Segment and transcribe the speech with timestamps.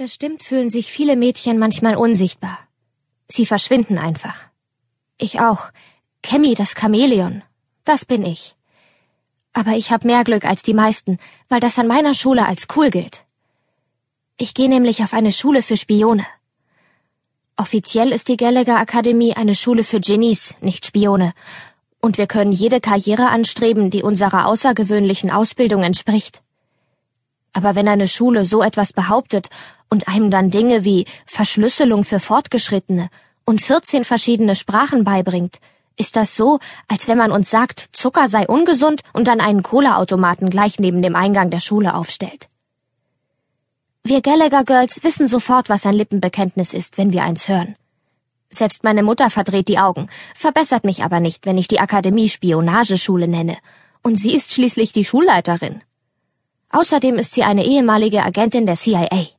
[0.00, 2.56] Bestimmt fühlen sich viele Mädchen manchmal unsichtbar.
[3.26, 4.36] Sie verschwinden einfach.
[5.18, 5.72] Ich auch.
[6.22, 7.42] Kemi, das Chamäleon.
[7.84, 8.54] Das bin ich.
[9.52, 12.90] Aber ich habe mehr Glück als die meisten, weil das an meiner Schule als cool
[12.90, 13.24] gilt.
[14.36, 16.24] Ich gehe nämlich auf eine Schule für Spione.
[17.56, 21.32] Offiziell ist die Gallagher Akademie eine Schule für Genies, nicht Spione.
[22.00, 26.40] Und wir können jede Karriere anstreben, die unserer außergewöhnlichen Ausbildung entspricht.
[27.52, 29.48] Aber wenn eine Schule so etwas behauptet
[29.90, 33.10] und einem dann Dinge wie Verschlüsselung für Fortgeschrittene
[33.44, 35.58] und 14 verschiedene Sprachen beibringt,
[35.96, 40.48] ist das so, als wenn man uns sagt, Zucker sei ungesund und dann einen Cola-Automaten
[40.50, 42.48] gleich neben dem Eingang der Schule aufstellt.
[44.04, 47.74] Wir Gallagher Girls wissen sofort, was ein Lippenbekenntnis ist, wenn wir eins hören.
[48.48, 53.28] Selbst meine Mutter verdreht die Augen, verbessert mich aber nicht, wenn ich die Akademie Spionageschule
[53.28, 53.58] nenne.
[54.02, 55.82] Und sie ist schließlich die Schulleiterin.
[56.70, 59.37] Außerdem ist sie eine ehemalige Agentin der CIA.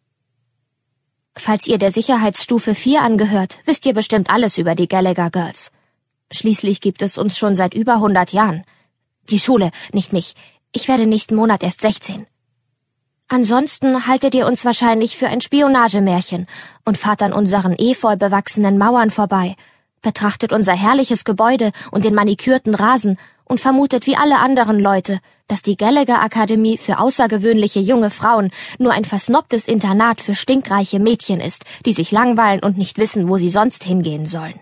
[1.37, 5.71] Falls ihr der Sicherheitsstufe 4 angehört, wisst ihr bestimmt alles über die Gallagher Girls.
[6.31, 8.63] Schließlich gibt es uns schon seit über 100 Jahren.
[9.29, 10.35] Die Schule, nicht mich.
[10.71, 12.27] Ich werde nächsten Monat erst 16.
[13.27, 16.47] Ansonsten haltet ihr uns wahrscheinlich für ein Spionagemärchen
[16.83, 19.55] und fahrt an unseren efeu bewachsenen Mauern vorbei,
[20.01, 23.17] betrachtet unser herrliches Gebäude und den manikürten Rasen
[23.49, 28.93] und vermutet wie alle anderen Leute, dass die Gallagher Akademie für außergewöhnliche junge Frauen nur
[28.93, 33.49] ein versnobtes Internat für stinkreiche Mädchen ist, die sich langweilen und nicht wissen, wo sie
[33.49, 34.59] sonst hingehen sollen.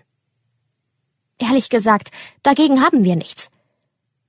[1.38, 2.10] Ehrlich gesagt,
[2.42, 3.50] dagegen haben wir nichts.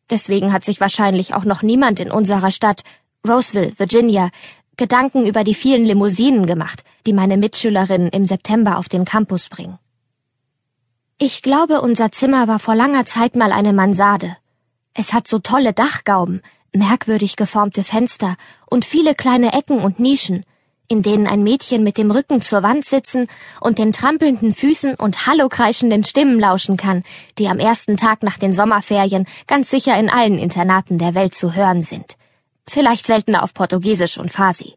[0.09, 2.83] Deswegen hat sich wahrscheinlich auch noch niemand in unserer Stadt,
[3.27, 4.29] Roseville, Virginia,
[4.75, 9.79] Gedanken über die vielen Limousinen gemacht, die meine Mitschülerinnen im September auf den Campus bringen.
[11.17, 14.37] Ich glaube, unser Zimmer war vor langer Zeit mal eine Mansarde,
[14.99, 16.41] es hat so tolle Dachgauben,
[16.73, 18.35] merkwürdig geformte Fenster
[18.69, 20.43] und viele kleine Ecken und Nischen,
[20.89, 23.27] in denen ein Mädchen mit dem Rücken zur Wand sitzen
[23.61, 27.03] und den trampelnden Füßen und hallokreischenden Stimmen lauschen kann,
[27.37, 31.55] die am ersten Tag nach den Sommerferien ganz sicher in allen Internaten der Welt zu
[31.55, 32.17] hören sind.
[32.67, 34.75] Vielleicht seltener auf Portugiesisch und Farsi.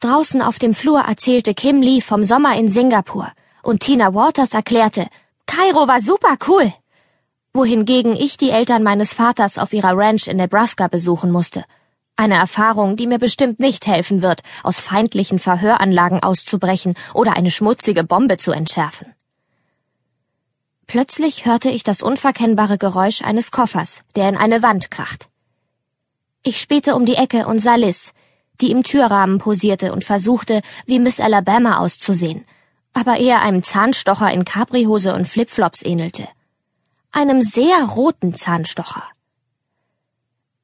[0.00, 3.30] Draußen auf dem Flur erzählte Kim Lee vom Sommer in Singapur
[3.62, 5.06] und Tina Waters erklärte,
[5.44, 6.72] Kairo war super cool
[7.52, 11.64] wohingegen ich die Eltern meines Vaters auf ihrer Ranch in Nebraska besuchen musste.
[12.14, 18.04] Eine Erfahrung, die mir bestimmt nicht helfen wird, aus feindlichen Verhöranlagen auszubrechen oder eine schmutzige
[18.04, 19.14] Bombe zu entschärfen.
[20.86, 25.28] Plötzlich hörte ich das unverkennbare Geräusch eines Koffers, der in eine Wand kracht.
[26.42, 28.12] Ich spähte um die Ecke und sah Liz,
[28.60, 32.44] die im Türrahmen posierte und versuchte, wie Miss Alabama auszusehen,
[32.92, 36.28] aber eher einem Zahnstocher in Caprihose und Flipflops ähnelte
[37.12, 39.04] einem sehr roten Zahnstocher.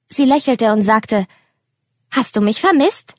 [0.08, 1.26] Sie lächelte und sagte,
[2.10, 3.14] Hast du mich vermisst?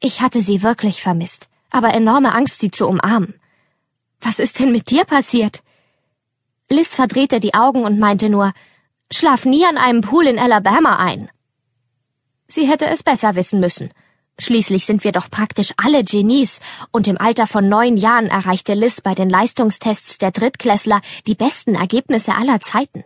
[0.00, 3.40] Ich hatte sie wirklich vermisst, aber enorme Angst, sie zu umarmen.
[4.20, 5.62] Was ist denn mit dir passiert?
[6.68, 8.52] Liz verdrehte die Augen und meinte nur,
[9.12, 11.30] Schlaf nie an einem Pool in Alabama ein.
[12.48, 13.90] Sie hätte es besser wissen müssen.
[14.38, 16.60] Schließlich sind wir doch praktisch alle Genies,
[16.92, 21.74] und im Alter von neun Jahren erreichte Liz bei den Leistungstests der Drittklässler die besten
[21.74, 23.04] Ergebnisse aller Zeiten.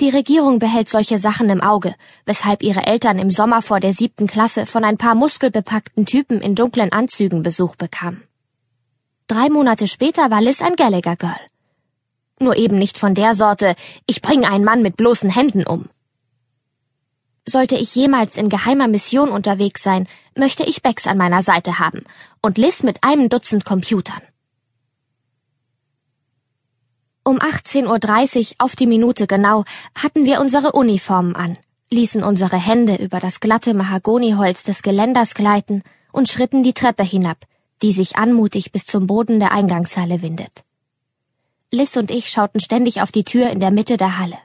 [0.00, 1.94] Die Regierung behält solche Sachen im Auge,
[2.26, 6.54] weshalb ihre Eltern im Sommer vor der siebten Klasse von ein paar muskelbepackten Typen in
[6.54, 8.22] dunklen Anzügen Besuch bekamen.
[9.26, 11.40] Drei Monate später war Liz ein Gallagher Girl.
[12.38, 13.74] Nur eben nicht von der Sorte,
[14.06, 15.88] ich bringe einen Mann mit bloßen Händen um.
[17.52, 22.06] Sollte ich jemals in geheimer Mission unterwegs sein, möchte ich Bex an meiner Seite haben
[22.40, 24.22] und Liz mit einem Dutzend Computern.
[27.22, 29.64] Um 18.30 Uhr auf die Minute genau
[29.94, 31.58] hatten wir unsere Uniformen an,
[31.90, 37.44] ließen unsere Hände über das glatte Mahagoniholz des Geländers gleiten und schritten die Treppe hinab,
[37.82, 40.64] die sich anmutig bis zum Boden der Eingangshalle windet.
[41.70, 44.38] Liz und ich schauten ständig auf die Tür in der Mitte der Halle.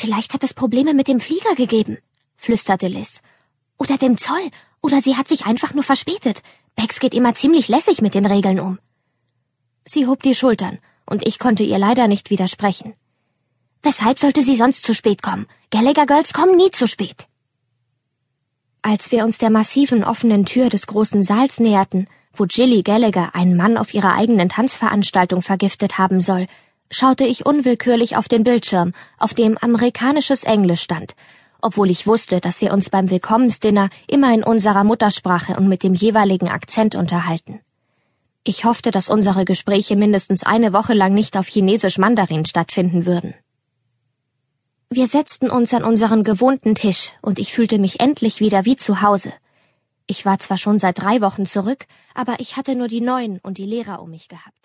[0.00, 1.98] Vielleicht hat es Probleme mit dem Flieger gegeben,
[2.36, 3.20] flüsterte Liz.
[3.78, 4.48] Oder dem Zoll.
[4.80, 6.40] Oder sie hat sich einfach nur verspätet.
[6.76, 8.78] Bex geht immer ziemlich lässig mit den Regeln um.
[9.84, 12.94] Sie hob die Schultern, und ich konnte ihr leider nicht widersprechen.
[13.82, 15.48] Weshalb sollte sie sonst zu spät kommen?
[15.72, 17.26] Gallagher Girls kommen nie zu spät.
[18.82, 23.56] Als wir uns der massiven offenen Tür des großen Saals näherten, wo Jilly Gallagher einen
[23.56, 26.46] Mann auf ihrer eigenen Tanzveranstaltung vergiftet haben soll,
[26.90, 31.14] schaute ich unwillkürlich auf den Bildschirm, auf dem amerikanisches Englisch stand,
[31.60, 35.94] obwohl ich wusste, dass wir uns beim Willkommensdinner immer in unserer Muttersprache und mit dem
[35.94, 37.60] jeweiligen Akzent unterhalten.
[38.44, 43.34] Ich hoffte, dass unsere Gespräche mindestens eine Woche lang nicht auf Chinesisch Mandarin stattfinden würden.
[44.90, 49.02] Wir setzten uns an unseren gewohnten Tisch und ich fühlte mich endlich wieder wie zu
[49.02, 49.32] Hause.
[50.06, 53.58] Ich war zwar schon seit drei Wochen zurück, aber ich hatte nur die Neuen und
[53.58, 54.57] die Lehrer um mich gehabt.